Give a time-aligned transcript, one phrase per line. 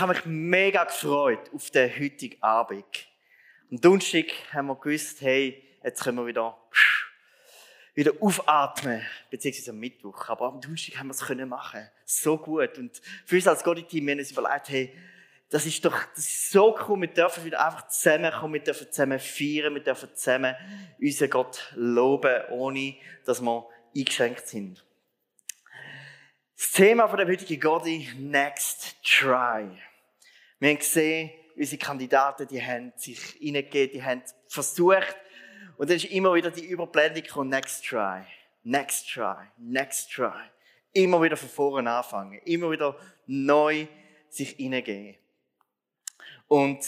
[0.00, 3.06] ich habe mich mega gefreut auf den heutigen Abend.
[3.70, 6.56] Am Donnerstag haben wir gewusst, hey, jetzt können wir wieder,
[7.92, 10.26] wieder aufatmen, beziehungsweise am Mittwoch.
[10.30, 11.86] Aber am Donnerstag haben wir es können machen.
[12.06, 12.78] So gut.
[12.78, 14.96] Und für uns als Gotti-Team, wir haben uns überlegt, hey,
[15.50, 17.02] das ist doch, das ist so cool.
[17.02, 20.56] Wir dürfen wieder einfach zusammenkommen, wir dürfen zusammen feiern, wir dürfen zusammen
[20.98, 22.96] unseren Gott loben, ohne
[23.26, 24.82] dass wir eingeschränkt sind.
[26.56, 29.68] Das Thema von der heutigen Gotti, Next Try.
[30.60, 35.16] Wir haben gesehen, unsere Kandidaten, die haben sich reingegeben, die haben versucht.
[35.78, 38.24] Und dann ist immer wieder die Überblendung von Next Try.
[38.62, 39.46] Next Try.
[39.56, 40.50] Next Try.
[40.92, 42.40] Immer wieder von vorne anfangen.
[42.44, 42.94] Immer wieder
[43.26, 43.86] neu
[44.28, 45.16] sich reingeben.
[46.46, 46.86] Und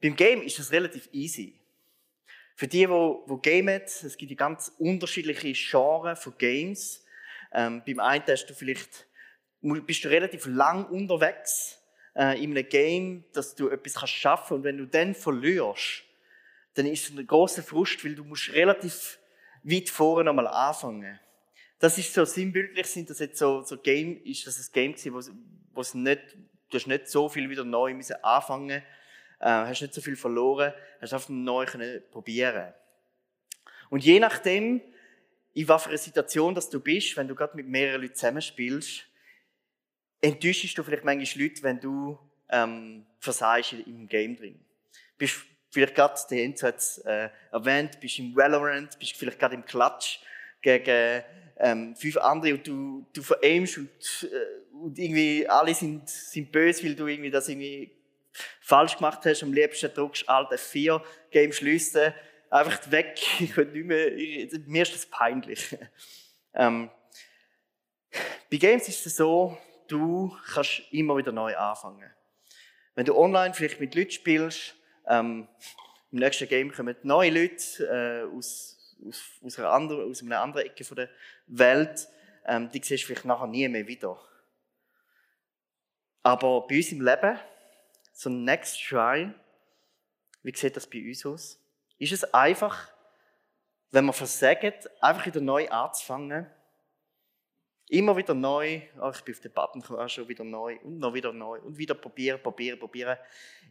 [0.00, 1.60] beim Game ist das relativ easy.
[2.56, 7.04] Für die, die, die gamen, es gibt ganz unterschiedliche Genres von Games.
[7.52, 9.06] Ähm, beim einen hast du vielleicht,
[9.60, 11.79] bist du relativ lang unterwegs
[12.14, 16.04] äh, in einem Game, dass du etwas kannst schaffen und wenn du dann verlierst,
[16.74, 19.18] dann ist es ein großer Frust, weil du musst relativ
[19.62, 21.18] weit vorne nochmal anfangen.
[21.78, 25.40] Das ist so sinnbildlich, sind das jetzt so, so Game, ist das ein Game gewesen,
[25.72, 26.20] wo, es nicht,
[26.68, 28.82] du hast nicht so viel wieder neu müssen anfangen,
[29.40, 32.74] äh, hast nicht so viel verloren, hast einfach neu können probieren.
[33.88, 34.82] Und je nachdem,
[35.52, 39.06] in einer Situation dass du bist, wenn du gerade mit mehreren Leuten zusammenspielst,
[40.20, 42.18] enttäuschst du vielleicht manchmal Leute, wenn du
[42.48, 44.58] ähm, versagst im Game drin.
[45.16, 45.36] Bist
[45.70, 49.64] vielleicht gerade, der Enzo hat es äh, erwähnt, bist im Valorant, bist vielleicht gerade im
[49.64, 50.18] Klatsch
[50.60, 51.22] gegen
[51.58, 56.84] ähm, fünf andere und du, du veraimst und, äh, und irgendwie alle sind, sind böse,
[56.84, 57.90] weil du irgendwie das irgendwie
[58.60, 59.42] falsch gemacht hast.
[59.42, 62.12] Am liebsten drückst du Alt F4, Game schliessen,
[62.50, 63.18] einfach weg.
[63.40, 65.76] Ich will nicht mehr, ich, mir ist das peinlich.
[66.54, 66.90] ähm,
[68.50, 69.56] bei Games ist es so,
[69.90, 72.10] du kannst immer wieder neu anfangen.
[72.94, 74.74] Wenn du online vielleicht mit Leuten spielst,
[75.06, 75.48] ähm,
[76.12, 80.66] im nächsten Game kommen neue Leute äh, aus, aus, aus, einer anderen, aus einer anderen
[80.66, 81.08] Ecke der
[81.46, 82.08] Welt,
[82.46, 84.20] ähm, die siehst du vielleicht nachher nie mehr wieder.
[86.22, 87.38] Aber bei uns im Leben,
[88.12, 89.32] so ein Next Try,
[90.42, 91.58] wie sieht das bei uns aus?
[91.98, 92.88] Ist es einfach,
[93.90, 96.46] wenn wir versagen, einfach wieder neu anzufangen?
[97.90, 101.00] Immer wieder neu, oh, ich bin auf den Button gekommen, auch schon wieder neu und
[101.00, 103.18] noch wieder neu und wieder probieren, probieren, probieren.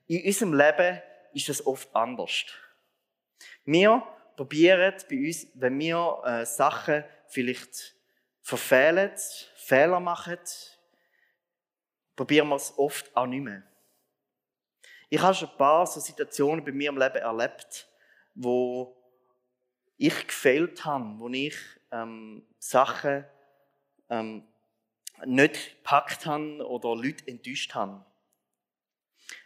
[0.07, 1.01] In unserem Leben
[1.33, 2.43] ist das oft anders.
[3.63, 4.03] Wir
[4.35, 7.95] probieren bei uns, wenn wir äh, Sachen vielleicht
[8.41, 9.11] verfehlen,
[9.55, 10.39] Fehler machen,
[12.13, 13.63] probieren wir es oft auch nicht mehr.
[15.07, 17.87] Ich habe schon ein paar so Situationen bei mir im Leben erlebt,
[18.35, 18.97] wo
[19.95, 21.55] ich gefehlt habe, wo ich
[21.93, 23.25] ähm, Sachen
[24.09, 24.43] ähm,
[25.25, 28.03] nicht gepackt habe oder Leute enttäuscht habe.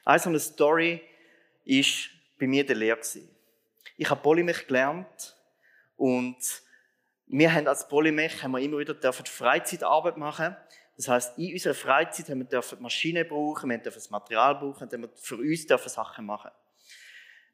[0.06, 1.02] Also eine Story
[1.66, 2.10] ist
[2.40, 3.30] bei mir der Lehre gewesen.
[3.98, 5.36] Ich habe Polymech gelernt
[5.96, 6.38] und
[7.28, 10.56] wir haben als Polymech haben wir immer wieder dürfen Freizeitarbeit machen.
[10.98, 14.92] Das heißt, in unserer Freizeit haben wir dürfen Maschinen brauchen, wir dürfen das Material brauchen,
[14.92, 16.52] haben wir für uns dürfen Sachen machen.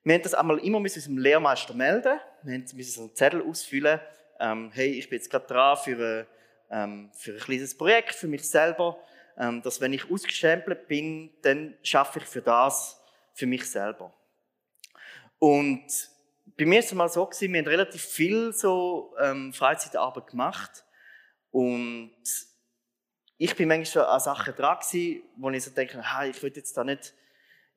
[0.03, 2.19] Wir haben das einmal immer mit unserem Lehrmeister melden.
[2.43, 3.99] Wir mussten so einen Zettel ausfüllen.
[4.39, 6.27] Ähm, hey, ich bin jetzt gerade dran für, ein,
[6.69, 8.97] ähm, für ein kleines Projekt für mich selber,
[9.37, 12.99] ähm, dass wenn ich ausgestempelt bin, dann schaffe ich für das
[13.33, 14.13] für mich selber.
[15.39, 15.85] Und
[16.57, 20.83] bei mir ist es mal so gewesen, wir haben relativ viel so ähm, Freizeitarbeit gemacht
[21.51, 22.11] und
[23.37, 26.75] ich bin manchmal schon an Sachen dran gewesen, wo ich so denke, ich will jetzt
[26.75, 27.13] da nicht,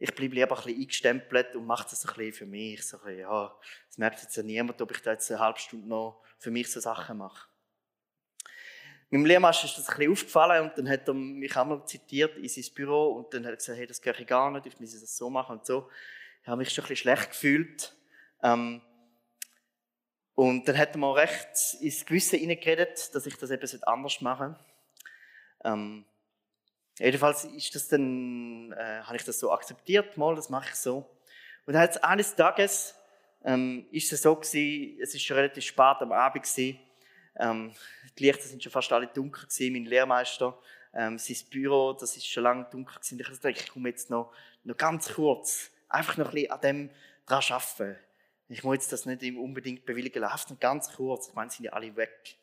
[0.01, 2.85] ich bleibe lieber ein bisschen eingestempelt und mache das ein bisschen für mich.
[2.85, 3.57] So ein bisschen, ja,
[3.89, 6.69] es merkt jetzt ja niemand, ob ich da jetzt eine halbe Stunde noch für mich
[6.73, 7.52] so Sachen mache.
[9.13, 12.49] Meinem Lehrmeister ist das ein bisschen aufgefallen und dann hat er mich einmal zitiert in
[12.49, 14.99] sein Büro und dann hat er gesagt, hey, das gehe ich gar nicht, ich muss
[14.99, 15.91] das so machen und so.
[16.41, 17.95] Ich habe mich schon ein bisschen schlecht gefühlt.
[18.43, 18.81] Ähm,
[20.35, 24.57] und dann hat er mir recht ins Gewissen hineingeredet, dass ich das eben anders machen
[24.57, 24.65] sollte.
[25.65, 26.05] Ähm,
[26.99, 31.07] jedenfalls ist das dann, äh, habe ich das so akzeptiert, mal, das mache ich so.
[31.67, 32.95] Und dann hat es eines Tages,
[33.45, 36.79] ähm, ist es so gewesen, es ist schon relativ spät am Abend gewesen,
[37.37, 37.73] Ähm,
[38.19, 39.73] die Lichter sind schon fast alle dunkel gewesen.
[39.73, 40.59] Mein Lehrmeister,
[40.95, 43.21] ähm, sein Büro, das ist schon lange dunkel gewesen.
[43.21, 44.33] Ich dachte, ich komme jetzt noch,
[44.65, 46.91] noch ganz kurz, einfach noch ein bisschen an dem
[47.27, 47.97] dran arbeiten.
[48.49, 51.29] Ich muss jetzt das nicht unbedingt bewilligen lassen, ganz kurz.
[51.29, 52.37] Ich meine, sind ja alle weg.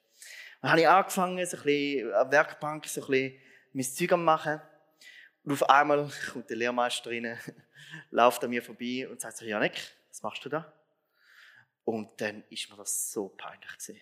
[0.61, 3.39] Dann habe ich angefangen, so ein bisschen an der Werkbank so ein bisschen
[3.73, 4.61] mein Zeug zu machen.
[5.43, 7.39] Und auf einmal kommt der Lehrmeister rein,
[8.11, 10.73] läuft an mir vorbei und sagt so, Janik, was machst du da?
[11.85, 13.99] Und dann ist mir das so peinlich gewesen.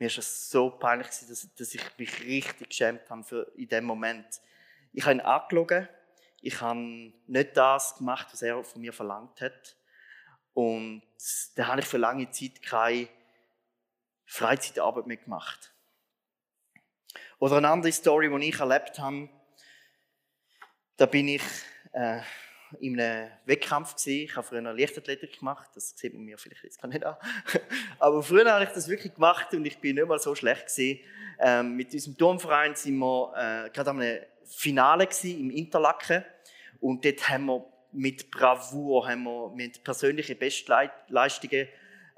[0.00, 3.84] Mir ist das so peinlich gewesen, dass, ich mich richtig geschämt habe für in dem
[3.84, 4.40] Moment.
[4.94, 5.86] Ich habe ihn angelogen.
[6.40, 9.76] Ich habe nicht das gemacht, was er von mir verlangt hat.
[10.54, 11.02] Und
[11.54, 13.10] da habe ich für lange Zeit keine
[14.24, 15.70] Freizeitarbeit mehr gemacht.
[17.38, 19.28] Oder eine andere Story, die ich erlebt habe,
[20.96, 21.42] da bin ich
[21.92, 22.22] äh,
[22.78, 23.94] in einem Wettkampf.
[24.06, 25.68] Ich habe früher Leichtathletik gemacht.
[25.74, 27.16] Das sieht man mir vielleicht jetzt gar nicht an.
[27.98, 31.00] Aber früher habe ich das wirklich gemacht und ich bin nicht mal so schlecht gewesen.
[31.38, 34.02] Ähm, mit unserem Turmverein sind wir äh, gerade am
[34.44, 36.24] Finale gewesen, im Interlaken
[36.80, 41.68] und dort haben wir mit Bravour, haben wir mit persönlichen Bestleistungen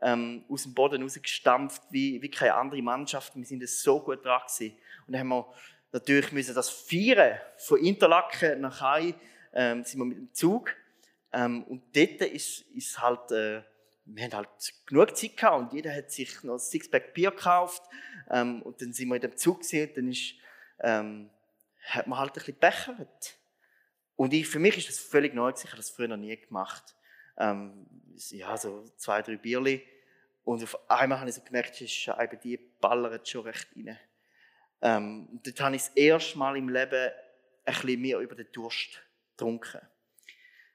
[0.02, 3.34] ähm, aus dem Boden rausgestampft wie, wie keine andere Mannschaft.
[3.36, 4.76] Wir sind so gut dran gewesen.
[5.06, 5.46] Und dann haben wir
[5.92, 9.14] natürlich müssen das feiern von Interlaken nach Hause
[9.52, 10.74] ähm, sind wir mit dem Zug.
[11.32, 13.62] Ähm, und dort ist, ist halt, äh,
[14.04, 14.48] wir haben halt
[14.86, 17.82] genug Zeit gehabt und jeder hat sich noch ein Sixpack Bier gekauft.
[18.30, 20.34] Ähm, und dann sind wir in dem Zug gesehen und dann ist,
[20.80, 21.30] ähm,
[21.84, 23.36] hat man halt ein bisschen bechert.
[24.16, 26.94] Und ich, für mich ist das völlig neu, ich habe das früher noch nie gemacht.
[27.38, 27.86] Ähm,
[28.30, 29.82] ja, so zwei, drei Bierli.
[30.44, 33.98] Und auf einmal habe ich so gemerkt, die Scheibe, die ballert schon recht rein.
[34.82, 37.10] Ähm, dort habe ich das erste Mal im Leben
[37.64, 39.00] ein bisschen mehr über den Durst
[39.36, 39.80] getrunken.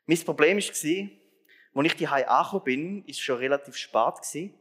[0.06, 4.54] Mein Problem war, als ich die angekommen bin, war es schon relativ spät.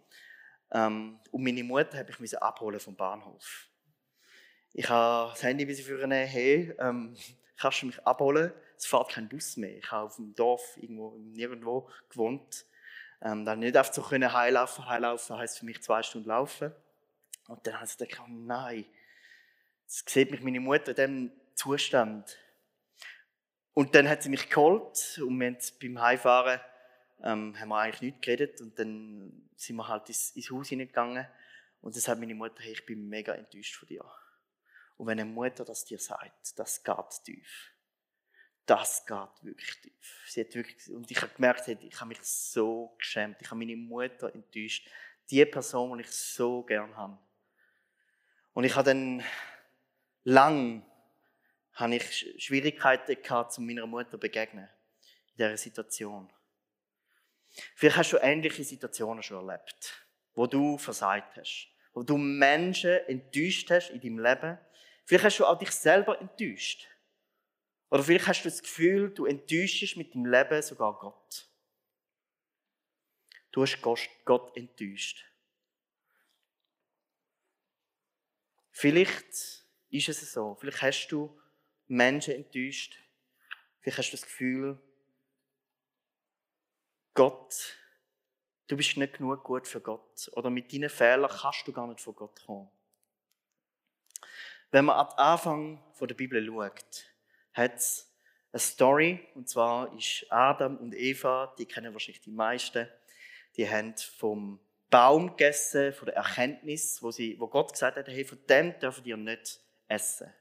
[0.72, 3.69] Ähm, und meine Mutter habe ich abholen vom Bahnhof.
[4.72, 7.16] Ich habe das Handy bis für eine hey, ähm,
[7.56, 8.52] kannst du mich abholen?
[8.76, 9.76] Es fährt kein Bus mehr.
[9.76, 12.66] Ich habe auf dem Dorf irgendwo nirgendwo gewohnt.
[13.22, 14.87] Ähm, dann nicht einfach so können heilaufen.
[14.87, 16.72] Heilaufen heisst für mich zwei Stunden laufen.
[17.49, 18.84] Und dann habe ich gedacht, oh nein,
[19.84, 22.37] jetzt sieht mich meine Mutter in diesem Zustand.
[23.76, 26.61] Und dann hat sie mich geholt und wir haben beim Heimfahren
[27.23, 31.26] ähm, haben wir eigentlich nichts geredet und dann sind wir halt ins, ins Haus hineingegangen
[31.82, 34.02] und dann sagt meine Mutter, hey, ich bin mega enttäuscht von dir.
[34.96, 37.75] Und wenn eine Mutter das dir sagt, das geht tief.
[38.64, 40.25] Das geht wirklich tief.
[40.26, 43.37] Sie hat wirklich, und ich habe gemerkt, ich habe mich so geschämt.
[43.43, 44.88] Ich habe meine Mutter enttäuscht.
[45.28, 47.19] Die Person, die ich so gern habe.
[48.55, 49.23] Und ich habe dann
[50.25, 50.82] lang
[51.76, 54.69] habe ich Schwierigkeiten gehabt, zu meiner Mutter begegnen.
[55.32, 56.32] In dieser Situation.
[57.75, 63.70] Vielleicht hast du ähnliche Situationen schon erlebt, wo du versagt hast, wo du Menschen enttäuscht
[63.70, 64.58] hast in deinem Leben.
[65.05, 66.88] Vielleicht hast du auch dich selber enttäuscht.
[67.90, 71.49] Oder vielleicht hast du das Gefühl, du enttäuschst mit deinem Leben sogar Gott.
[73.52, 75.25] Du hast Gott enttäuscht.
[78.70, 80.56] Vielleicht ist es so.
[80.56, 81.40] Vielleicht hast du
[81.88, 82.99] Menschen enttäuscht.
[83.81, 84.79] Vielleicht hast du das Gefühl,
[87.15, 87.77] Gott,
[88.67, 90.31] du bist nicht genug gut für Gott.
[90.33, 92.69] Oder mit deinen Fehlern kannst du gar nicht von Gott kommen.
[94.71, 97.05] Wenn man ab Anfang der Bibel schaut,
[97.52, 98.12] hat es
[98.52, 102.88] eine Story, und zwar ist Adam und Eva, die kennen wahrscheinlich die meisten,
[103.57, 108.25] die haben vom Baum gegessen, von der Erkenntnis, wo, sie, wo Gott gesagt hat, hey,
[108.25, 110.33] von dem dürfen ihr nicht essen.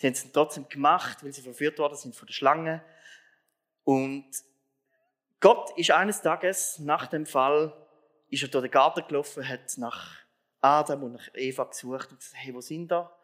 [0.00, 2.82] Sie haben es trotzdem gemacht, weil sie verführt worden sind von der Schlange.
[3.84, 4.30] Und
[5.40, 7.76] Gott ist eines Tages nach dem Fall,
[8.30, 10.20] ist er durch den Garten gelaufen, hat nach
[10.62, 13.14] Adam und nach Eva gesucht und gesagt, hey, wo sind da?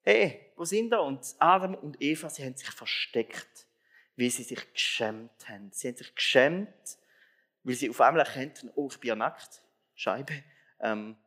[0.00, 1.00] Hey, wo sind da?
[1.00, 3.66] Und Adam und Eva, sie haben sich versteckt,
[4.16, 5.72] weil sie sich geschämt haben.
[5.72, 6.98] Sie haben sich geschämt,
[7.64, 9.62] weil sie auf einmal erkannten, oh, ich bin ja nackt.
[9.94, 10.42] Scheibe.
[10.80, 11.18] Ähm,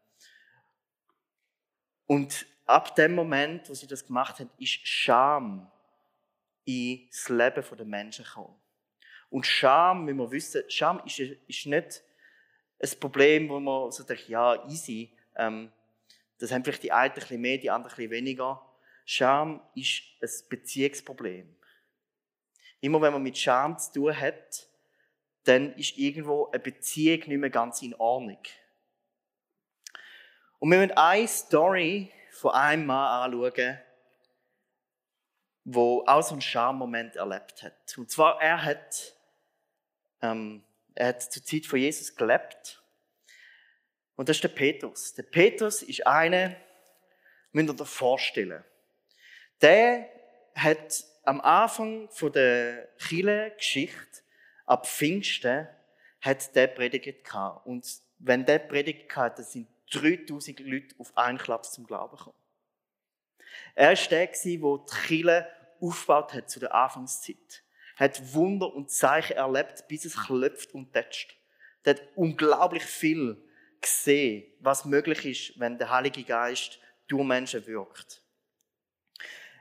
[2.08, 5.72] und ab dem Moment, wo sie das gemacht haben, ist Scham
[6.66, 8.56] ins Leben der Menschen gekommen.
[9.30, 12.04] Und Scham, wie wir wissen, Scham ist, ist nicht
[12.82, 15.16] ein Problem, wo man so denkt, ja, easy.
[15.36, 15.72] Ähm,
[16.38, 18.62] das haben vielleicht die einen ein bisschen mehr, die anderen ein bisschen weniger.
[19.06, 21.56] Scham ist ein Beziehungsproblem.
[22.82, 24.68] Immer wenn man mit Scham zu tun hat,
[25.44, 28.42] dann ist irgendwo eine Beziehung nicht mehr ganz in Ordnung.
[30.60, 33.80] Und wir müssen eine Story von einem Mann anschauen,
[35.64, 37.98] der auch so einen Schammoment erlebt hat.
[37.98, 39.16] Und zwar, er hat,
[40.22, 40.64] ähm,
[40.94, 42.84] er hat zur Zeit von Jesus gelebt.
[44.16, 45.14] Und das ist der Petrus.
[45.14, 46.56] Der Petrus ist einer,
[47.54, 48.64] müsst ihr euch vorstellen.
[49.62, 50.10] Der
[50.56, 54.22] hat am Anfang von der Chile-Geschichte,
[54.66, 55.68] ab Pfingsten,
[56.20, 57.66] hat der predigt gehabt.
[57.66, 57.88] Und
[58.20, 59.68] wenn der predigt gehabt, dann sind
[60.02, 62.38] 3000 Leute auf einen Klaps zum Glauben gekommen.
[63.76, 65.48] Er war der, der die Chile
[65.80, 67.64] aufgebaut hat zu der Anfangszeit.
[67.98, 71.38] Er hat Wunder und Zeichen erlebt, bis es klopft und tätscht.
[71.84, 73.42] Er hat unglaublich viel
[73.80, 78.22] gesehen, was möglich ist, wenn der Heilige Geist durch Menschen wirkt.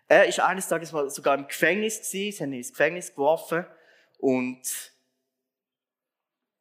[0.09, 3.67] Er ist eines Tages sogar im Gefängnis gewesen, sie haben ihn ins Gefängnis geworfen
[4.19, 4.93] und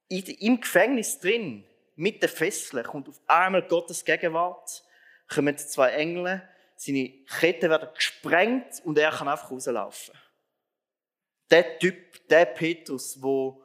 [0.07, 1.65] im Gefängnis drin,
[1.95, 4.83] mit den Fesseln, kommt auf einmal Gottes Gegenwart,
[5.27, 7.09] kommen zwei Engel, seine
[7.39, 10.15] Ketten werden gesprengt und er kann einfach rauslaufen.
[11.49, 13.63] Der Typ, der Petrus, wo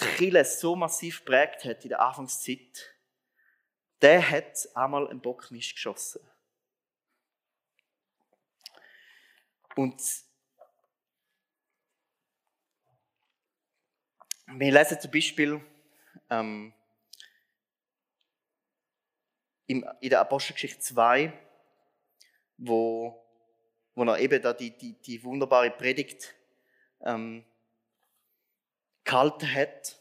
[0.00, 2.96] die Kirche so massiv prägt hat in der Anfangszeit,
[4.00, 6.20] der hat einmal einen Bockmisch geschossen.
[9.74, 10.02] Und
[14.46, 15.60] wir lesen zum Beispiel
[16.30, 16.72] ähm,
[19.66, 21.32] in der Apostelgeschichte 2,
[22.58, 23.22] wo,
[23.94, 26.34] wo er eben da die, die, die wunderbare Predigt
[27.02, 27.44] ähm,
[29.04, 29.98] gehalten hat.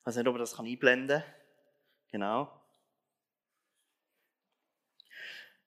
[0.00, 1.32] Ich weiß nicht, ob er das einblenden kann.
[2.10, 2.60] Genau.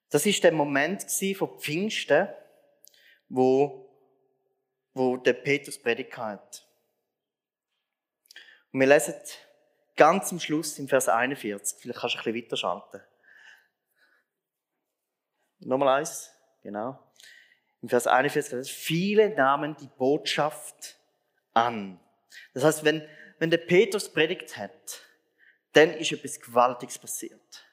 [0.10, 1.04] Das ist der Moment
[1.36, 2.30] von Pfingsten,
[3.28, 3.90] wo,
[4.94, 6.66] wo der Petrus predigt hat.
[8.72, 9.16] Und wir lesen
[9.98, 11.80] ganz am Schluss im Vers 41.
[11.82, 13.02] Vielleicht kannst du ein bisschen weiterschalten.
[15.60, 16.32] Nochmal eins.
[16.64, 17.00] Genau.
[17.82, 18.72] Im Vers 41.
[18.72, 20.98] Viele nahmen die Botschaft
[21.54, 22.00] an.
[22.54, 23.08] Das heißt, wenn,
[23.40, 25.02] wenn der Petrus predigt hat,
[25.74, 27.66] dann ist etwas Gewaltiges passiert.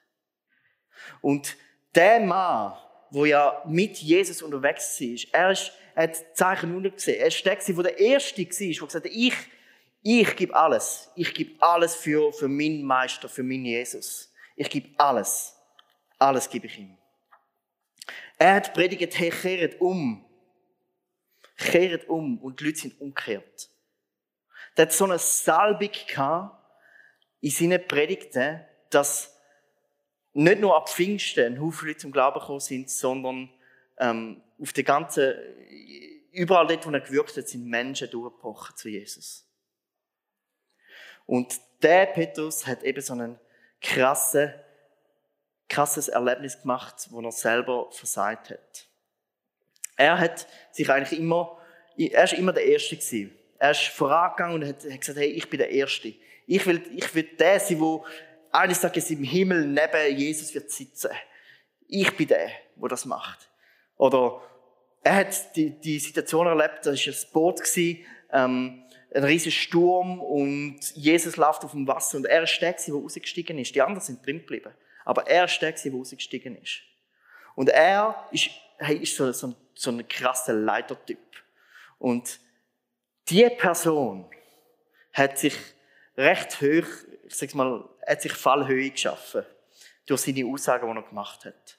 [1.21, 1.55] Und
[1.93, 2.77] der Mann,
[3.11, 7.19] wo ja mit Jesus unterwegs war, er, ist, er hat Zeichen gesehen.
[7.19, 9.35] Er war der, der Erste war, der gesagt hat, ich,
[10.07, 11.09] ich gebe alles.
[11.15, 14.31] Ich gebe alles für, für meinen Meister, für meinen Jesus.
[14.55, 15.55] Ich gebe alles.
[16.19, 16.95] Alles gebe ich ihm.
[18.37, 20.23] Er hat predigt, hey, kehret um.
[21.57, 22.37] Kehret um.
[22.37, 23.67] Und die Leute sind umgekehrt.
[24.77, 26.55] Der hat so eine Salbung gehabt,
[27.41, 29.35] in seinen Predigten, dass
[30.33, 33.49] nicht nur ab Pfingsten ein Haufen Leute zum Glauben gekommen sind, sondern
[33.97, 35.33] ähm, auf der ganzen,
[36.31, 39.44] überall dort, wo er gewirkt hat, sind Menschen durchgebrochen zu Jesus.
[41.25, 43.39] Und der Petrus hat eben so ein
[43.81, 44.53] krasse,
[45.67, 48.87] krasses Erlebnis gemacht, wo er selber versagt hat.
[49.97, 51.57] Er hat sich eigentlich immer,
[51.97, 53.37] er ist immer der Erste gewesen.
[53.57, 56.13] Er ist vorangegangen und hat, gesagt, hey, ich bin der Erste.
[56.47, 58.01] Ich will, ich will der sein, der
[58.51, 61.11] eines Tages im Himmel neben Jesus wird sitzen.
[61.87, 63.49] Ich bin der, der das macht.
[63.97, 64.41] Oder
[65.03, 70.19] er hat die, die Situation erlebt, da war ein Boot, gewesen, ähm, ein riesiger Sturm
[70.19, 73.73] und Jesus läuft auf dem Wasser und er ist der, der rausgestiegen ist.
[73.73, 74.73] Die anderen sind drin geblieben.
[75.05, 76.81] Aber er ist der, der rausgestiegen ist.
[77.55, 81.19] Und er ist, hey, ist so, so, so ein krasser Leitertyp.
[81.99, 82.39] Und
[83.29, 84.29] die Person
[85.13, 85.55] hat sich
[86.17, 86.87] recht hoch,
[87.27, 89.45] ich sag's mal, hat sich Fallhöhe geschaffen.
[90.05, 91.77] Durch seine Aussagen, die er gemacht hat.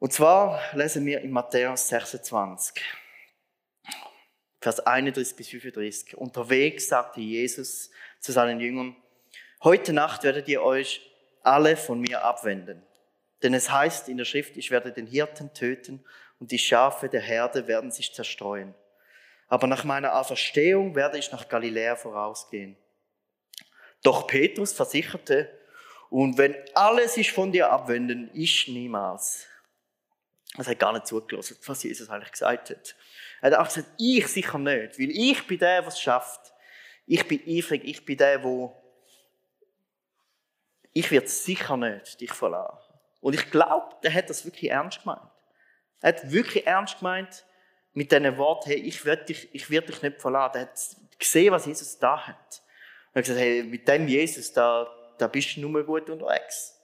[0.00, 2.82] Und zwar lesen wir in Matthäus 26,
[4.68, 6.16] Vers 31 bis 35.
[6.18, 8.96] Unterwegs sagte Jesus zu seinen Jüngern,
[9.62, 11.00] heute Nacht werdet ihr euch
[11.42, 12.82] alle von mir abwenden.
[13.42, 16.04] Denn es heißt in der Schrift, ich werde den Hirten töten
[16.38, 18.74] und die Schafe der Herde werden sich zerstreuen
[19.48, 22.76] aber nach meiner Auferstehung werde ich nach Galiläa vorausgehen.
[24.02, 25.50] Doch Petrus versicherte,
[26.10, 29.46] und wenn alle sich von dir abwenden, ich niemals.
[30.56, 32.96] Er hat gar nicht zugelassen, was Jesus eigentlich gesagt hat.
[33.40, 36.52] Er hat auch gesagt, ich sicher nicht, weil ich bin der, es schafft.
[37.06, 38.74] Ich bin eifrig, ich bin der, wo
[40.92, 42.92] ich werde sicher nicht dich verlassen.
[43.20, 45.30] Und ich glaube, der hat das wirklich ernst gemeint.
[46.00, 47.44] Er hat wirklich ernst gemeint,
[47.92, 50.56] mit diesen Worten, hey, ich werde dich, ich werde dich nicht verlassen.
[50.56, 52.62] Er hat gesehen, was Jesus da hat.
[53.12, 54.86] Und er hat gesagt, hey, mit dem Jesus, da,
[55.18, 56.77] da bist du nur gut unterwegs.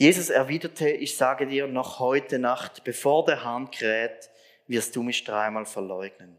[0.00, 4.30] Jesus erwiderte, ich sage dir, noch heute Nacht, bevor der Hahn kräht,
[4.68, 6.38] wirst du mich dreimal verleugnen.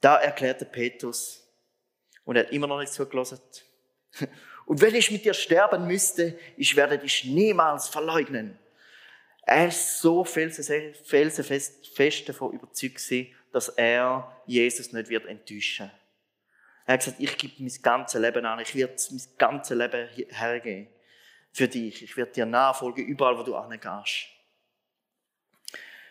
[0.00, 1.46] Da erklärte Petrus,
[2.24, 3.38] und er hat immer noch nicht zugelassen,
[4.66, 8.58] und wenn ich mit dir sterben müsste, ich werde dich niemals verleugnen.
[9.42, 13.12] Er ist so felsenfest davon überzeugt,
[13.52, 15.90] dass er Jesus nicht wird enttäuschen.
[16.86, 20.95] Er hat gesagt, ich gebe mein ganzes Leben an, ich werde mein ganzes Leben hergeben
[21.56, 22.02] für dich.
[22.02, 24.28] Ich werde dir nachfolgen, überall, wo du hingehst.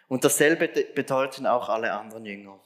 [0.08, 2.60] Und dasselbe bedeuten auch alle anderen Jünger.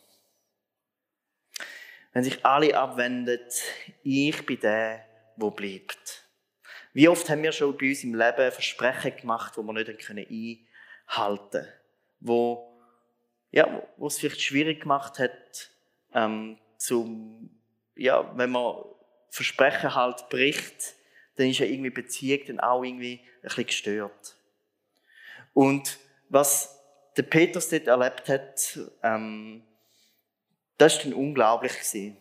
[2.13, 3.53] Wenn sich alle abwendet,
[4.03, 5.05] ich bin der,
[5.35, 6.25] wo bleibt.
[6.93, 11.49] Wie oft haben wir schon bei uns im Leben Versprechen gemacht, wo wir nicht einhalten
[11.51, 11.67] können,
[12.21, 12.81] wo,
[13.51, 15.69] ja, wo es vielleicht schwierig gemacht hat,
[16.13, 17.61] ähm, zum,
[17.95, 18.85] ja, wenn man
[19.31, 20.95] Versprechen halt bricht,
[21.39, 24.35] dann ist ja irgendwie Beziehung dann auch irgendwie ein bisschen gestört.
[25.53, 26.77] Und was
[27.15, 29.63] der Petrus dort erlebt hat, ähm,
[30.77, 31.73] das war dann unglaublich.
[31.73, 32.17] Gewesen.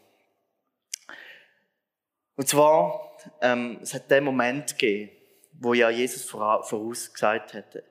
[2.37, 5.11] Und zwar, ähm, es hat den Moment gegeben,
[5.53, 7.85] wo ja Jesus vorausgesagt hätte.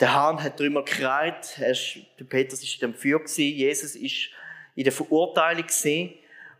[0.00, 4.30] Der Hahn hat drüber gekreit, der Petrus war in dem Feuer, Jesus ist
[4.74, 6.14] in der Verurteilung gewesen,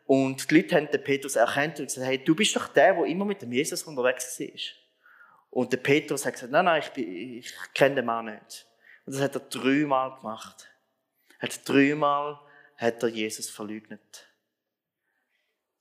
[0.07, 3.05] und die Leute haben den Petrus erkannt und gesagt, hey, du bist doch der, der
[3.07, 4.49] immer mit dem Jesus unterwegs war.
[5.51, 8.67] Und der Petrus hat gesagt, nein, nein, ich, ich kenne den Mann nicht.
[9.05, 10.69] Und das hat er dreimal gemacht.
[11.39, 12.41] Hat dreimal
[12.77, 14.27] hat er Jesus verleugnet.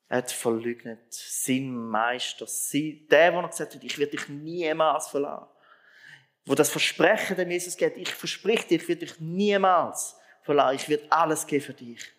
[0.08, 1.00] Er hat verleugnet.
[1.10, 5.48] Sein Meister, sein, der, der gesagt hat, ich werde dich niemals verlassen.
[6.46, 10.75] Wo das Versprechen dem Jesus geht, ich verspreche dir, ich werde dich niemals verlassen.
[10.75, 12.12] Ich werde alles geben für dich.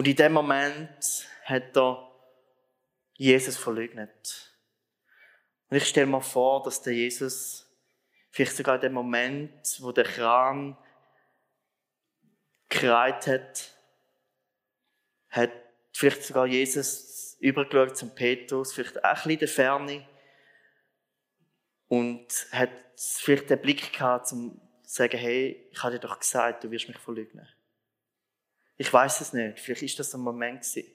[0.00, 2.10] Und in dem Moment hat er
[3.18, 4.50] Jesus verleugnet.
[5.68, 7.70] Und ich stelle mir vor, dass der Jesus
[8.30, 10.74] vielleicht sogar in dem Moment, wo der Kran
[12.70, 13.76] gekreit hat,
[15.28, 15.52] hat
[15.92, 20.08] vielleicht sogar Jesus übergeschaut zum Petrus, vielleicht auch ein bisschen in der Ferne
[21.88, 26.64] und hat vielleicht den Blick gehabt, zum zu sagen, hey, ich habe dir doch gesagt,
[26.64, 27.46] du wirst mich verleugnen.
[28.80, 30.90] Ich weiß es nicht, vielleicht ist das ein Moment gewesen.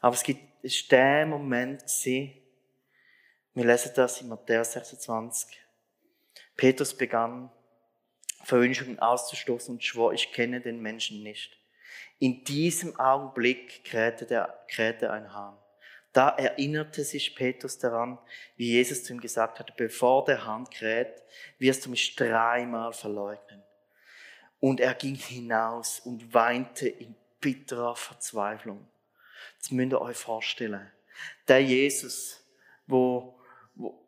[0.00, 2.32] Aber es gibt, es ist der Moment gewesen,
[3.52, 5.60] wir lesen das in Matthäus 26.
[6.56, 7.50] Petrus begann,
[8.44, 11.60] Verwünschungen auszustoßen und schwor, ich kenne den Menschen nicht.
[12.20, 15.58] In diesem Augenblick krähte, der, krähte ein Hahn.
[16.14, 18.18] Da erinnerte sich Petrus daran,
[18.56, 21.22] wie Jesus zu ihm gesagt hatte, bevor der Hahn kräht,
[21.58, 23.62] wirst du mich dreimal verleugnen.
[24.64, 28.88] Und er ging hinaus und weinte in bitterer Verzweiflung.
[29.58, 30.90] Das müsst ihr euch vorstellen.
[31.46, 32.42] Der Jesus,
[32.86, 33.38] wo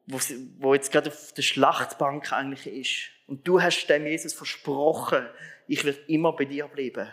[0.06, 0.20] wo,
[0.58, 3.10] wo jetzt gerade auf der Schlachtbank eigentlich ist.
[3.26, 5.28] Und du hast dem Jesus versprochen,
[5.66, 7.10] ich werde immer bei dir bleiben.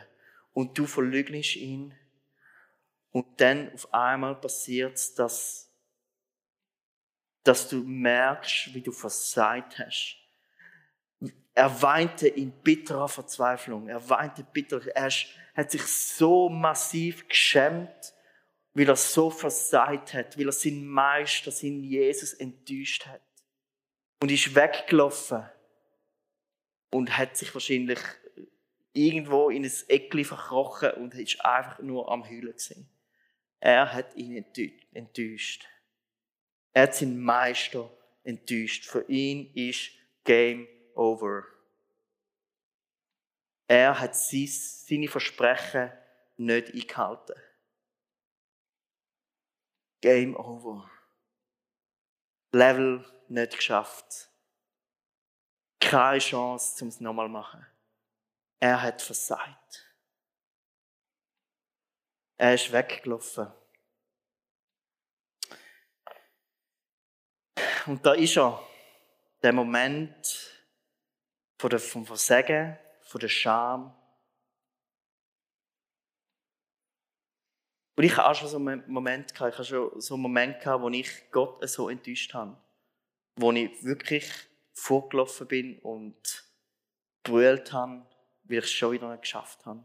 [0.53, 1.93] Und du verleugnest ihn.
[3.11, 5.69] Und dann auf einmal passiert es, dass,
[7.43, 10.22] dass du merkst, wie du versagt hast.
[11.53, 13.87] Er weinte in bitterer Verzweiflung.
[13.87, 14.81] Er weinte bitter.
[14.95, 15.09] Er
[15.55, 18.13] hat sich so massiv geschämt
[18.73, 23.21] weil er so versagt hat, weil er seinen Meister, seinen Jesus enttäuscht hat.
[24.21, 25.43] Und ist weggelaufen
[26.91, 27.99] und hat sich wahrscheinlich
[28.93, 32.89] irgendwo in ein Eckli verkrochen und ist einfach nur am Heulen gewesen.
[33.59, 34.45] Er hat ihn
[34.93, 35.67] enttäuscht.
[36.73, 37.89] Er hat seinen Meister
[38.23, 38.85] enttäuscht.
[38.85, 39.91] Für ihn ist
[40.23, 41.45] Game over.
[43.67, 45.91] Er hat seine Versprechen
[46.37, 47.35] nicht eingehalten.
[50.01, 50.89] Game over.
[52.51, 54.29] Level nicht geschafft.
[55.79, 57.65] Keine Chance, um es nochmal zu machen.
[58.59, 59.93] Er hat versagt.
[62.37, 63.51] Er ist weggelaufen.
[67.85, 68.61] Und da ist er.
[69.41, 70.52] Der Moment
[71.79, 73.95] vom Versagen, von der Scham,
[77.95, 80.89] Und ich habe auch schon so einen Moment ich habe schon so einen Moment wo
[80.89, 82.57] ich Gott so enttäuscht habe.
[83.35, 84.29] Wo ich wirklich
[84.73, 86.43] vorgelaufen bin und
[87.23, 88.05] brüllt habe,
[88.43, 89.83] weil ich es schon wieder nicht geschafft habe.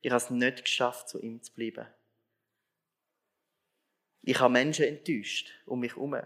[0.00, 1.86] Ich habe es nicht geschafft, zu ihm zu bleiben.
[4.22, 6.16] Ich habe Menschen enttäuscht um mich herum.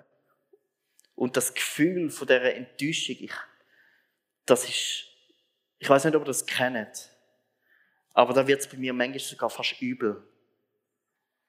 [1.15, 3.33] Und das Gefühl von dieser Enttäuschung, ich,
[4.47, 5.05] das ist,
[5.79, 7.11] ich weiß nicht, ob ihr das kennt,
[8.15, 10.27] aber da wird es bei mir manchmal sogar fast übel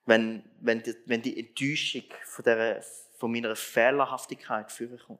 [0.07, 2.83] wenn, wenn, die, wenn die Enttäuschung von, der,
[3.17, 5.19] von meiner Fehlerhaftigkeit vorkommt.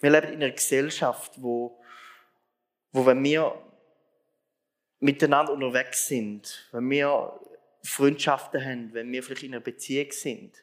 [0.00, 1.82] Wir leben in einer Gesellschaft, wo,
[2.92, 3.60] wo wenn wir
[5.00, 7.40] miteinander unterwegs sind, wenn wir
[7.82, 10.62] Freundschaften haben, wenn wir vielleicht in einer Beziehung sind,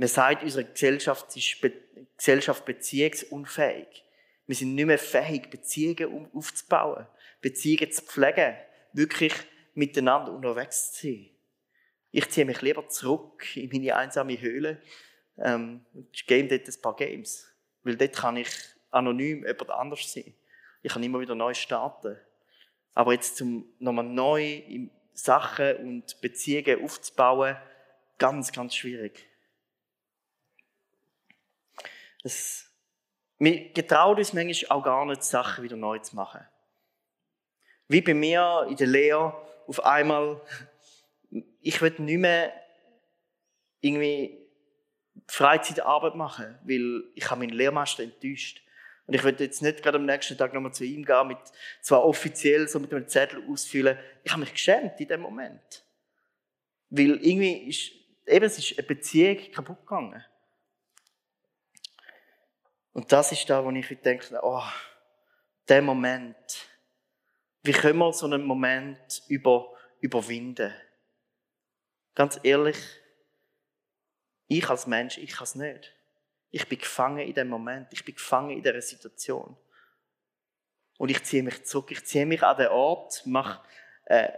[0.00, 1.72] man sagt, unsere Gesellschaft ist Be
[2.16, 4.02] Gesellschaft beziehungsunfähig.
[4.46, 7.06] Wir sind nicht mehr fähig, Beziehungen aufzubauen,
[7.42, 8.56] Beziehungen zu pflegen,
[8.94, 9.34] wirklich
[9.74, 11.30] miteinander unterwegs zu sein.
[12.10, 14.82] Ich ziehe mich lieber zurück in meine einsame Höhle
[15.36, 17.46] ähm, und game dort ein paar Games.
[17.82, 18.50] Weil dort kann ich
[18.90, 20.34] anonym jemand anders sein.
[20.82, 22.16] Ich kann immer wieder neu starten.
[22.94, 24.62] Aber jetzt zum nochmal neu
[25.12, 27.56] Sachen und Beziehungen aufzubauen,
[28.18, 29.29] ganz, ganz schwierig.
[32.22, 32.70] Es,
[33.38, 36.46] wir getrauen uns manchmal auch gar nicht, Sachen wieder neu zu machen.
[37.88, 39.34] Wie bei mir in der Lehre
[39.66, 40.40] auf einmal,
[41.60, 42.52] ich will nicht mehr
[43.80, 44.40] irgendwie
[45.26, 48.62] Freizeitarbeit machen, weil ich habe meinen Lehrmeister enttäuscht.
[49.06, 51.38] Und ich würde jetzt nicht gerade am nächsten Tag nochmal zu ihm gehen, mit,
[51.82, 53.98] zwar offiziell so mit einem Zettel ausfüllen.
[54.22, 55.84] Ich habe mich geschämt in dem Moment.
[56.90, 57.90] Weil irgendwie ist,
[58.26, 60.24] eben, es ist eine Beziehung kaputt gegangen.
[62.92, 64.62] Und das ist da, wo ich denke, oh,
[65.68, 66.68] der Moment.
[67.62, 70.74] Wie können wir so einen Moment über, überwinden?
[72.14, 72.78] Ganz ehrlich,
[74.48, 75.94] ich als Mensch, ich kann es nicht.
[76.50, 77.92] Ich bin gefangen in dem Moment.
[77.92, 79.56] Ich bin gefangen in dieser Situation.
[80.98, 81.92] Und ich ziehe mich zurück.
[81.92, 83.60] Ich ziehe mich an den Ort, mache
[84.06, 84.32] äh,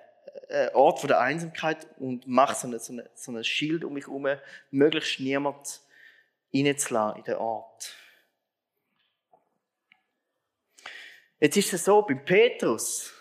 [0.50, 3.84] einen äh, Ort von der Einsamkeit und mache so, eine, so, eine, so ein Schild
[3.84, 4.28] um mich herum,
[4.70, 5.80] möglichst niemand
[6.54, 7.96] reinzulassen in den Ort.
[11.42, 13.12] Jetzt ist es so, bei Petrus,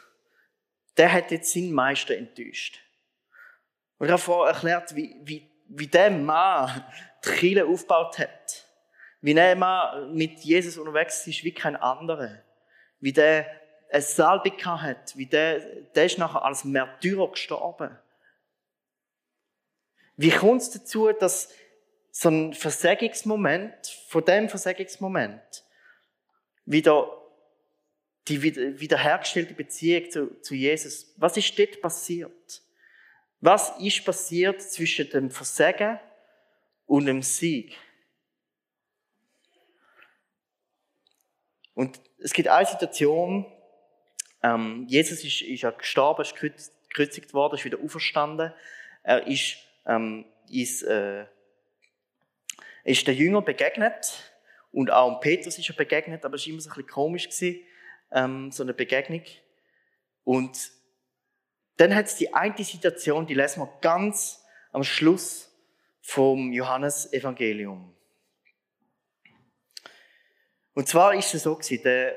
[0.96, 2.80] der hat jetzt seinen Meister enttäuscht.
[3.98, 6.86] Und ich habe vorher erklärt, wie, wie, wie der Mann
[7.26, 8.68] die Kirche aufgebaut hat.
[9.22, 12.44] Wie der Mann mit Jesus unterwegs ist wie kein anderer.
[13.00, 13.48] Wie der
[13.90, 15.18] eine Salbe hat.
[15.18, 15.60] Wie der,
[15.96, 17.98] der ist nachher als Märtyrer gestorben.
[20.16, 21.52] Wie kommt es dazu, dass
[22.12, 25.64] so ein Versagungsmoment, von dem Versagungsmoment,
[26.66, 27.21] wieder
[28.28, 28.42] die
[28.80, 32.62] wiederhergestellte Beziehung zu, zu Jesus, was ist dort passiert?
[33.40, 36.00] Was ist passiert zwischen dem Versagen
[36.86, 37.76] und dem Sieg?
[41.74, 43.52] Und es gibt eine Situation,
[44.44, 48.54] ähm, Jesus ist, ist ja gestorben, ist gekreuzigt worden, ist wieder auferstanden.
[49.04, 49.58] Er ist,
[49.88, 51.26] ähm, ist, äh,
[52.84, 54.32] ist der Jünger begegnet
[54.72, 57.62] und auch Petrus ist er begegnet, aber es war immer so ein bisschen komisch, gewesen,
[58.12, 59.24] ähm, so eine Begegnung.
[60.24, 60.72] Und
[61.78, 65.52] dann hat es die eine Situation, die lesen wir ganz am Schluss
[66.02, 67.96] vom Johannesevangelium.
[70.74, 72.16] Und zwar ist es so gewesen, der,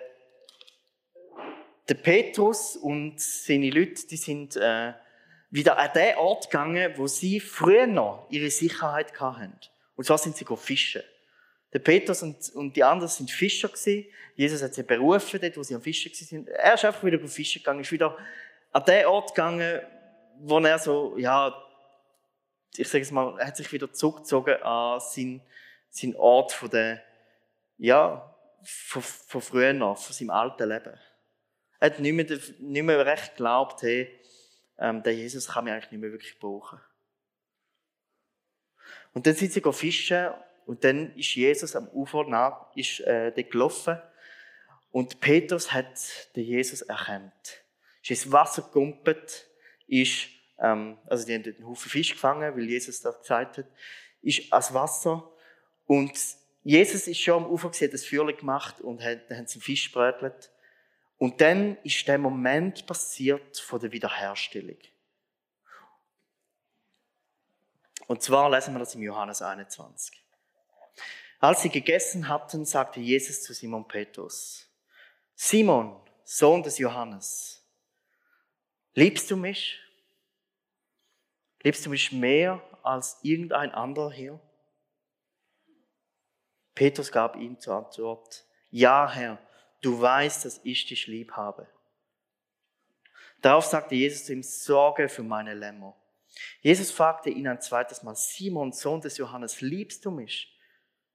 [1.89, 4.93] der Petrus und seine Leute, die sind äh,
[5.51, 9.59] wieder an den Ort gegangen, wo sie früher noch ihre Sicherheit hatten.
[9.97, 11.03] Und zwar sind sie fischen.
[11.75, 14.07] Der Petrus und, und die anderen sind Fischer gewesen.
[14.37, 16.49] Jesus hat sie berufen, dort, wo sie am Fischen sind.
[16.49, 18.17] Er ist einfach wieder fischen gegangen, ist wieder
[18.71, 19.81] an den Ort gegangen,
[20.39, 21.53] wo er so, ja,
[22.77, 25.43] ich sage es mal, er hat sich wieder zurückgezogen an seinen,
[25.91, 27.03] seinen Ort von der,
[27.79, 30.99] ja, von, von früher noch, von seinem alten Leben.
[31.81, 34.21] Er hat nicht mehr, nicht mehr recht geglaubt, hey,
[34.79, 36.81] ähm, der Jesus kann mich eigentlich nicht mehr wirklich brauchen.
[39.13, 40.31] Und dann sind sie fischen
[40.66, 43.98] und dann ist Jesus am Ufer nach, ist, äh, gelaufen
[44.90, 47.64] und Petrus hat den Jesus erkannt.
[48.03, 49.46] Ist ins Wasser gegumpelt,
[49.87, 53.66] ist, ähm, also die haben dort einen Haufen Fisch gefangen, weil Jesus das gesagt hat,
[54.22, 55.31] ist ans Wasser
[55.87, 56.12] und
[56.62, 59.92] Jesus ist schon am Ufer gesehen, das Feuer gemacht und hat, dann haben sie Fisch
[59.92, 60.50] brötelt.
[61.18, 64.79] Und dann ist der Moment passiert von der Wiederherstellung.
[68.07, 70.24] Und zwar lesen wir das im Johannes 21.
[71.45, 74.67] Als sie gegessen hatten, sagte Jesus zu Simon Petrus,
[75.35, 77.63] Simon, Sohn des Johannes,
[78.95, 79.79] liebst du mich?
[81.63, 84.41] Liebst du mich mehr als irgendein anderer hier?
[86.75, 89.39] Petrus gab ihm zur Antwort, ja Herr,
[89.83, 91.69] du weißt, dass ich dich lieb habe.
[93.43, 95.95] Darauf sagte Jesus zu ihm, Sorge für meine Lämmer.
[96.63, 100.54] Jesus fragte ihn ein zweites Mal, Simon, Sohn des Johannes, liebst du mich?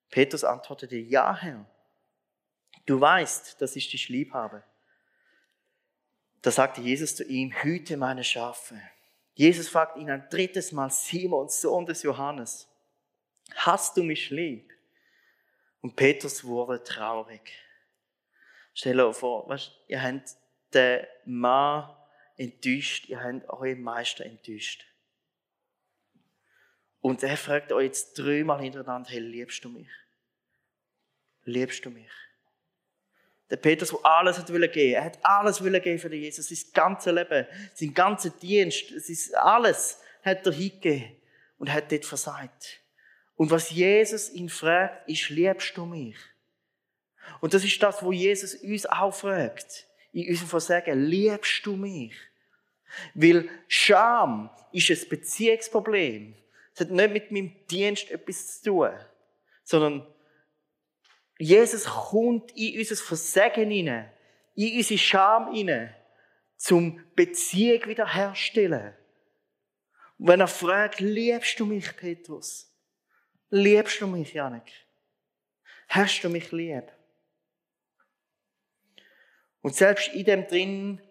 [0.10, 1.65] Petrus antwortete, ja Herr,
[2.86, 4.63] du weißt, dass ich dich lieb habe.
[6.41, 8.82] Da sagte Jesus zu ihm, hüte meine Schafe.
[9.34, 12.67] Jesus fragte ihn ein drittes Mal, Simon, Sohn des Johannes,
[13.56, 14.72] hast du mich lieb?
[15.82, 17.54] Und Petrus wurde traurig.
[18.74, 19.54] Stell euch vor,
[19.88, 20.36] ihr habt
[20.74, 21.95] den Mann
[22.38, 24.86] enttäuscht, ihr habt euren Meister enttäuscht.
[27.01, 29.88] Und er fragt euch jetzt dreimal hintereinander, hey, liebst du mich?
[31.45, 32.12] Liebst du mich?
[33.49, 34.93] Der Petrus, der alles hat geben.
[34.93, 36.49] Er hat alles geben für Jesus.
[36.49, 41.15] Sein ganzes Leben, sein ganzer Dienst, sein alles hat er hingegeben
[41.57, 42.81] und hat dort versagt.
[43.35, 46.17] Und was Jesus ihn fragt, ist, liebst du mich?
[47.41, 49.88] Und das ist das, wo Jesus uns auch fragt.
[50.12, 52.13] In unserem Versagen, liebst du mich?
[53.13, 56.35] Weil Scham ist ein Beziehungsproblem.
[56.80, 58.92] Es hat nicht mit meinem Dienst etwas zu tun,
[59.65, 60.08] sondern
[61.38, 64.10] Jesus kommt in unser Versagen hinein,
[64.56, 65.94] in unsere Scham hinein,
[66.56, 68.94] zum Beziehung wiederherstellen.
[70.20, 72.74] Und wenn er fragt, liebst du mich, Petrus?
[73.50, 74.72] Liebst du mich, Janik?
[75.89, 76.89] Hast du mich lieb?
[79.60, 81.02] Und selbst in dem drin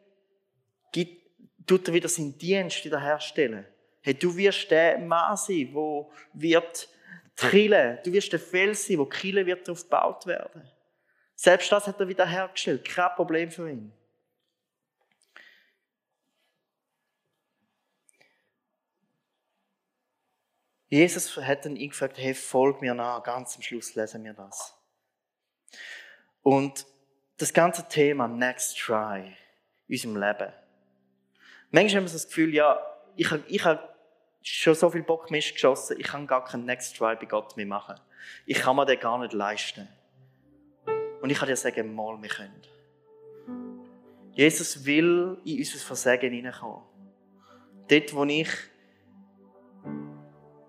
[1.67, 3.67] tut er wieder seinen Dienst wiederherstellen.
[4.01, 6.89] Hey, du wirst der Mann sein, wo wird
[7.37, 7.99] trillen.
[8.05, 10.69] Du wirst der Fels sein, wo Kille wird darauf gebaut werden.
[11.35, 12.85] Selbst das hat er wiederhergestellt.
[12.85, 13.93] Kein Problem für ihn.
[20.89, 23.23] Jesus hat dann ihn gefragt, hey, folg mir nach.
[23.23, 24.75] Ganz am Schluss lesen wir das.
[26.43, 26.87] Und
[27.37, 29.37] das ganze Thema Next Try
[29.87, 30.53] in unserem Leben.
[31.71, 32.81] Manchmal haben wir das Gefühl, ja,
[33.19, 33.81] ich, ich habe
[34.43, 37.67] schon so viel Bock Mist geschossen, ich kann gar keinen Next Try bei Gott mehr
[37.67, 37.97] machen.
[38.47, 39.89] Ich kann mir den gar nicht leisten.
[41.21, 42.63] Und ich kann dir sagen, mal, wir können.
[44.33, 46.83] Jesus will in unser Versagen hineinkommen.
[47.89, 48.49] Dort, wo ich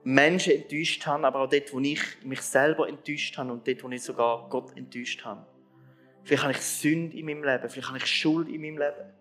[0.04, 3.90] Menschen enttäuscht habe, aber auch dort, wo ich mich selber enttäuscht habe und dort, wo
[3.90, 5.46] ich sogar Gott enttäuscht habe.
[6.24, 9.14] Vielleicht habe ich Sünde in meinem Leben, vielleicht habe ich Schuld in meinem Leben,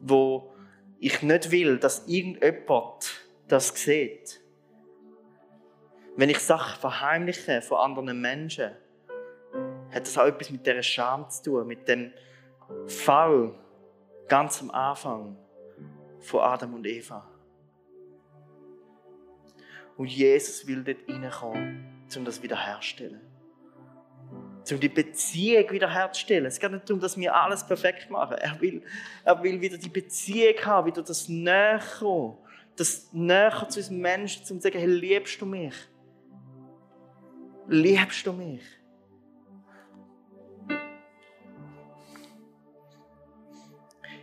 [0.00, 0.52] wo
[1.00, 4.40] ich nicht will, dass irgendjemand das sieht.
[6.16, 8.72] Wenn ich Sachen verheimliche von anderen Menschen,
[9.90, 12.12] hat das auch etwas mit dieser Scham zu tun, mit dem
[12.86, 13.54] Fall
[14.26, 15.36] ganz am Anfang
[16.18, 17.26] von Adam und Eva.
[19.96, 23.27] Und Jesus will dort reinkommen, um das wiederherzustellen.
[24.70, 26.46] Um die Beziehung wiederherzustellen.
[26.46, 28.36] Es geht nicht darum, dass wir alles perfekt machen.
[28.38, 28.82] Er will,
[29.24, 31.80] er will wieder die Beziehung haben, wieder das Näher
[32.76, 35.74] das Näher zu uns Menschen, um zu sagen, hey, liebst du mich?
[37.66, 38.62] Liebst du mich?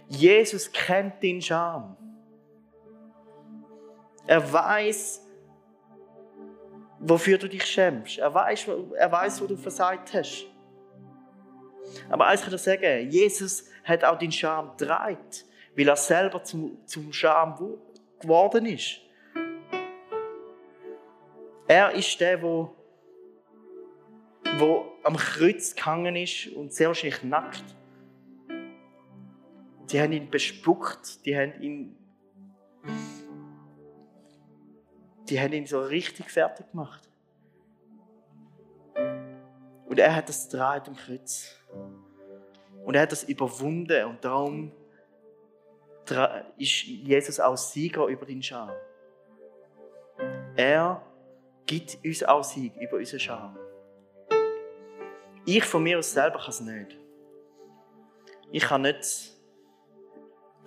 [0.07, 1.97] Jesus kennt den Scham.
[4.27, 5.24] Er weiß,
[7.07, 8.17] wofür du dich schämst.
[8.17, 10.47] Er weiß, er weiß, wo du versagt hast.
[12.09, 16.85] Aber eins kann ich sagen, Jesus hat auch den Scham dreit, weil er selber zum,
[16.85, 17.77] zum Scham
[18.19, 19.01] geworden ist.
[21.67, 22.75] Er ist der, wo,
[24.57, 27.63] wo am Kreuz gehangen ist und sehr wahrscheinlich nackt.
[29.91, 32.04] Die haben ihn bespuckt, die haben ihn
[35.29, 37.09] die haben ihn so richtig fertig gemacht.
[39.85, 41.55] Und er hat das gedreht am Kreuz.
[42.83, 44.71] Und er hat das überwunden und darum
[46.57, 48.71] ist Jesus auch Sieger über den Scham.
[50.55, 51.01] Er
[51.65, 53.57] gibt uns auch Sieg über unseren Scham.
[55.45, 56.97] Ich von mir aus selber kann es nicht.
[58.51, 59.34] Ich kann nicht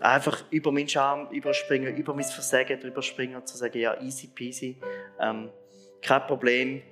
[0.00, 4.28] einfach über meinen Charme überspringen, über mein Versagen drüber springen und zu sagen, ja, easy
[4.28, 4.80] peasy,
[5.20, 5.50] ähm,
[6.02, 6.82] kein Problem.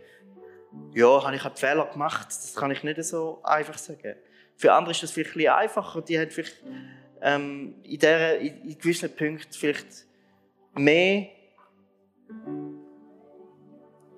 [0.93, 4.17] Ja, habe ich einen Fehler gemacht, das kann ich nicht so einfach sagen.
[4.57, 6.63] Für andere ist das vielleicht ein einfacher, die haben vielleicht
[7.23, 10.07] ähm, in, der, in, in gewissen Punkten vielleicht
[10.75, 11.29] mehr,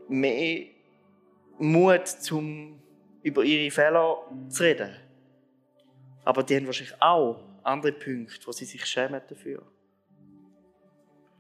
[0.09, 0.67] mehr
[1.59, 2.81] Mut, um
[3.23, 4.95] über ihre Fehler zu reden.
[6.25, 9.63] Aber die haben wahrscheinlich auch andere Punkte, wo sie sich schämen dafür.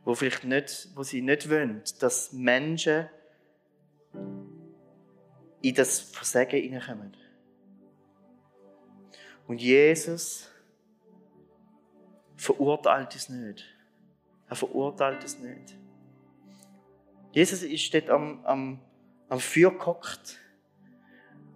[0.04, 3.08] Wo, vielleicht nicht, wo sie nicht wollen, dass Menschen
[5.60, 7.16] in das Versagen hineinkommen.
[9.46, 10.50] Und Jesus
[12.36, 13.64] verurteilt es nicht.
[14.48, 15.76] Er verurteilt es nicht.
[17.32, 18.80] Jesus ist dort am, am,
[19.28, 20.38] am Feuer gehockt.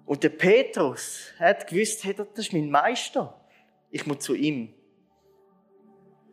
[0.05, 3.42] Und der Petrus hat gewusst, hey, das ist mein Meister
[3.93, 4.75] ich muss zu ihm.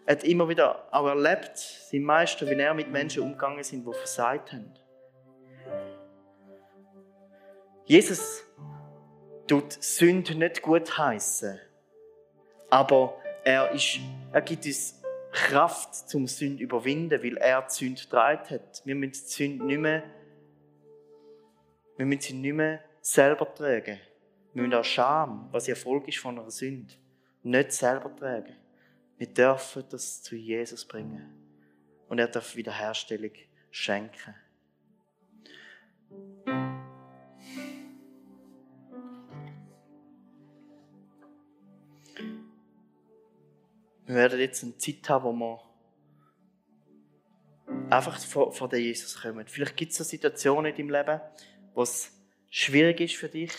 [0.05, 3.93] Er hat immer wieder auch erlebt, sein Meister, wie er mit Menschen umgegangen sind, die
[3.93, 4.73] versagt haben.
[7.85, 8.43] Jesus
[9.45, 11.59] tut Sünde nicht gut heißen,
[12.69, 13.99] aber er, ist,
[14.31, 18.81] er gibt uns Kraft zum Sünde überwinden, weil er die Sünde getragen hat.
[18.85, 20.03] Wir müssen die Sünde nicht mehr,
[21.97, 23.99] wir müssen sie nicht mehr selber tragen.
[24.53, 26.93] Wir müssen auch Scham, was die Erfolg ist von einer Sünde,
[27.43, 28.55] nicht selber tragen.
[29.17, 31.33] Wir dürfen das zu Jesus bringen.
[32.07, 33.31] Und er darf Wiederherstellung
[33.69, 34.35] schenken.
[44.05, 45.61] Wir werden jetzt eine Zeit haben, wo wir
[47.91, 49.47] einfach vor, vor den Jesus kommen.
[49.47, 51.21] Vielleicht gibt es so Situationen in deinem Leben,
[51.75, 52.11] wo es
[52.49, 53.51] schwierig ist für dich,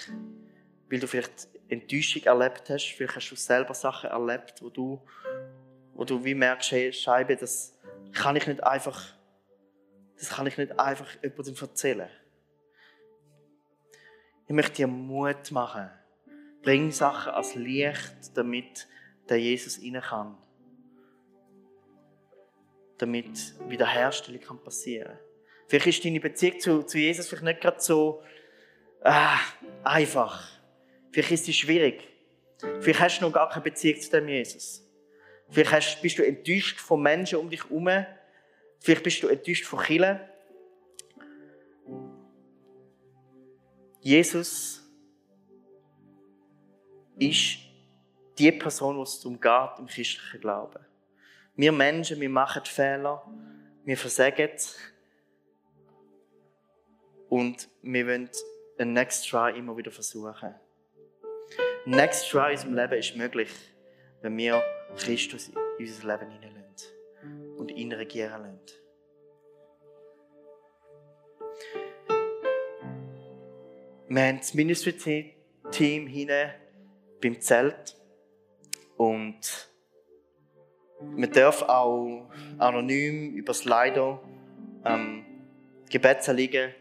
[0.89, 2.95] weil du vielleicht Enttäuschung erlebt hast.
[2.95, 5.01] Vielleicht hast du selber Sachen erlebt, wo du,
[5.95, 7.79] wo du wie merkst, hey, Scheibe, das
[8.13, 9.15] kann ich nicht einfach,
[10.19, 12.11] das kann ich nicht einfach jemandem erzählen.
[14.47, 15.91] Ich möchte dir Mut machen.
[16.63, 18.87] Bring Sachen als Licht, damit
[19.29, 20.37] der Jesus rein kann.
[22.99, 25.19] Damit Wiederherstellung kann passieren
[25.71, 28.25] Vielleicht ist deine Beziehung zu, zu Jesus vielleicht nicht gerade so
[29.03, 29.39] ah,
[29.85, 30.60] einfach.
[31.13, 32.09] Vielleicht ist sie schwierig.
[32.81, 34.87] Vielleicht hast du noch gar keine Beziehung zu dem Jesus.
[35.49, 37.89] Vielleicht bist du enttäuscht von Menschen um dich herum.
[38.79, 40.21] Vielleicht bist du enttäuscht von Kindern.
[44.01, 44.83] Jesus
[47.19, 47.59] ist
[48.39, 50.87] die Person, die es darum geht im christlichen Glauben.
[51.57, 53.23] Wir Menschen, wir machen Fehler,
[53.85, 54.51] wir versagen
[57.29, 58.31] und wir wollen
[58.79, 60.55] ein Next Try immer wieder versuchen.
[61.87, 63.49] Next Try in unserem Leben ist möglich,
[64.21, 64.63] wenn wir
[64.99, 66.91] Christus in unser Leben hineinlassen
[67.57, 68.61] und ihn regieren lassen.
[74.09, 76.51] Wir haben das Ministry-Team hinten
[77.23, 77.97] beim Zelt
[78.99, 79.71] und
[81.01, 84.21] man darf auch anonym über Slido
[84.85, 85.25] ähm,
[85.89, 86.75] Gebetsanliegen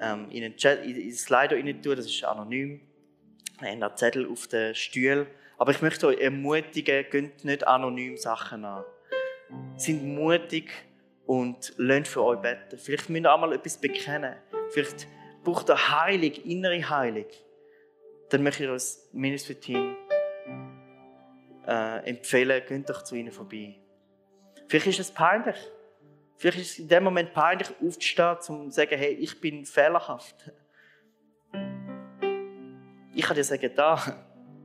[0.00, 2.80] ähm, in den Chat, in, in Slido rein tun, das ist anonym.
[3.62, 5.26] Wir haben einen Zettel auf den Stuhl.
[5.56, 8.84] Aber ich möchte euch ermutigen, geht nicht anonym Sachen an.
[9.76, 10.72] Sind mutig
[11.26, 12.76] und lernt für euch beten.
[12.76, 14.34] Vielleicht müsst ihr auch mal etwas bekennen.
[14.70, 15.06] Vielleicht
[15.44, 17.26] braucht ihr Heilung, innere Heilung.
[18.30, 19.96] Dann möchte ich euch das Ministry-Team
[21.68, 23.76] äh, empfehlen, geht doch zu ihnen vorbei.
[24.66, 25.56] Vielleicht ist es peinlich.
[26.36, 30.50] Vielleicht ist es in dem Moment peinlich, aufzustehen, um zu sagen, hey, ich bin fehlerhaft.
[33.14, 34.00] Ich kann dir sagen, da,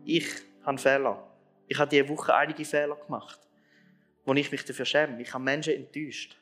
[0.05, 0.27] ich
[0.63, 1.23] habe Fehler.
[1.67, 3.39] Ich habe diese Woche einige Fehler gemacht,
[4.25, 5.21] wo ich mich dafür schäme.
[5.21, 6.37] Ich habe Menschen enttäuscht.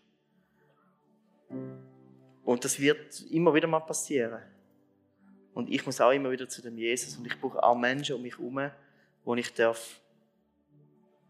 [2.43, 4.41] Und das wird immer wieder mal passieren.
[5.53, 7.17] Und ich muss auch immer wieder zu dem Jesus.
[7.17, 8.69] Und ich brauche auch Menschen um mich herum,
[9.23, 9.99] wo ich darf,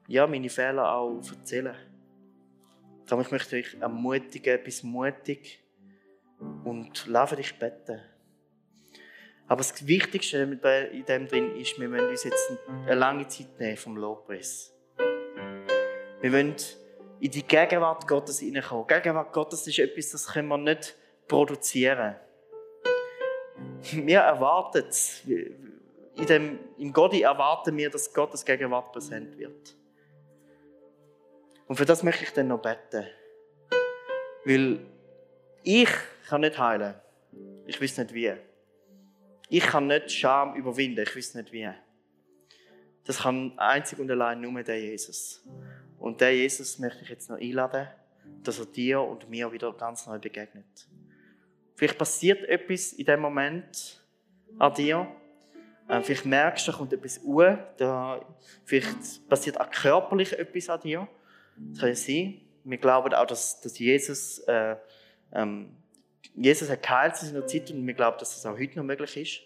[0.07, 1.77] ja, meine Fehler auch erzählen darf.
[3.05, 5.63] Darum ich möchte euch ermutigen, bis mutig
[6.63, 8.01] und lasse dich beten.
[9.47, 13.77] Aber das Wichtigste in dem drin ist, wir müssen uns jetzt eine lange Zeit nehmen
[13.77, 14.73] vom Lobpreis.
[16.21, 16.55] Wir müssen
[17.19, 18.87] in die Gegenwart Gottes hineinkommen.
[18.87, 20.95] Gegenwart Gottes ist etwas, das können wir nicht
[21.27, 22.15] produzieren.
[23.91, 24.85] Wir erwarten
[26.17, 29.75] in dem, im Gott erwarten wir, dass Gottes Gegenwart präsent wird.
[31.67, 33.05] Und für das möchte ich dann noch beten.
[34.45, 34.85] Weil
[35.63, 35.89] ich
[36.29, 36.95] kann nicht heilen.
[37.65, 38.33] Ich weiß nicht wie.
[39.49, 41.03] Ich kann nicht Scham überwinden.
[41.03, 41.69] Ich weiß nicht wie.
[43.03, 45.45] Das kann einzig und allein nur der Jesus.
[45.99, 47.87] Und der Jesus möchte ich jetzt noch einladen,
[48.43, 50.87] dass er dir und mir wieder ganz neu begegnet.
[51.75, 54.03] Vielleicht passiert etwas in dem Moment
[54.57, 55.07] an dir.
[55.87, 57.19] Ähm, vielleicht merkst du, da kommt etwas.
[57.77, 58.25] Da,
[58.63, 61.07] vielleicht passiert auch körperlich etwas an dir.
[61.57, 62.41] Das kann sein.
[62.63, 64.75] Wir glauben auch, dass, dass Jesus, äh,
[65.31, 65.77] ähm,
[66.35, 69.17] Jesus hat geheilt in seiner Zeit und wir glauben, dass das auch heute noch möglich
[69.17, 69.41] ist.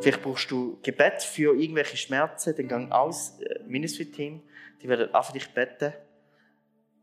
[0.00, 4.42] Vielleicht brauchst du Gebet für irgendwelche Schmerzen, dann gang aus, äh, Ministry-Team,
[4.82, 5.94] die werden auch für dich beten.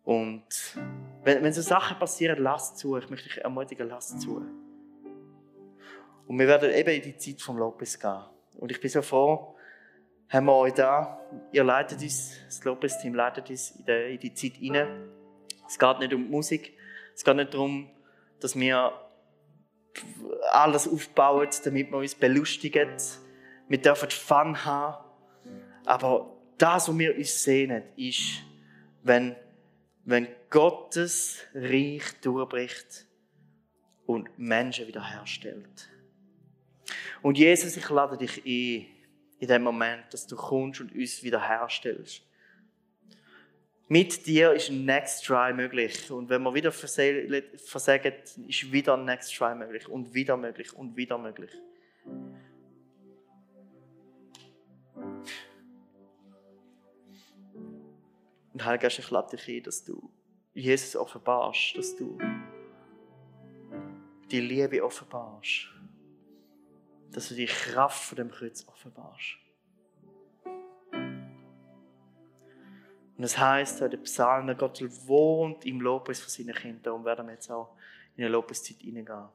[0.04, 0.78] Und
[1.23, 2.95] wenn, wenn so Sachen passieren, lass zu.
[2.97, 4.45] Ich möchte dich ermutigen, lass zu.
[6.28, 8.23] Und wir werden eben in die Zeit vom Lopez gehen.
[8.58, 9.56] Und ich bin so froh,
[10.30, 11.20] haben wir euch da.
[11.51, 15.09] Ihr leitet uns, das Lopez-Team leitet uns in die, in die Zeit hinein.
[15.68, 16.78] Es geht nicht um Musik.
[17.16, 17.89] Es geht nicht darum,
[18.39, 18.93] dass wir
[20.52, 22.89] alles aufbauen, damit wir uns belustigen.
[23.68, 25.04] Wir dürfen Fun haben.
[25.86, 28.41] Aber das, was wir uns sehnen, ist,
[29.04, 29.36] wenn,
[30.04, 33.06] wenn Gottes Reich durchbricht
[34.06, 35.89] und Menschen wiederherstellt.
[37.22, 38.88] Und Jesus, ich lade dich ein,
[39.39, 42.22] in dem Moment, dass du kommst und uns wiederherstellst.
[43.88, 46.10] Mit dir ist ein Next Try möglich.
[46.10, 47.44] Und wenn man wieder versagen,
[48.48, 49.88] ist wieder ein Next Try möglich.
[49.88, 50.74] Und wieder möglich.
[50.74, 51.52] Und wieder möglich.
[58.54, 60.10] Und Heilgeist, ich lade dich ein, dass du
[60.54, 62.18] Jesus offenbarst, dass du
[64.32, 65.68] die Liebe offenbarst,
[67.12, 69.45] dass du die Kraft von dem Kreuz offenbarst.
[73.18, 76.84] Und es heißt in den Psalmen, Gott wohnt im Lobpreis von seinen Kindern.
[76.84, 77.70] Darum werden wir jetzt auch
[78.16, 79.30] in eine Lobpreiszeit hineingehen.